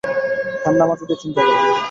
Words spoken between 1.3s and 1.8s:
করুন।